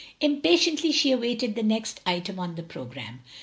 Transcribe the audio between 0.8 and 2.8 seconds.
she awaited the next item on the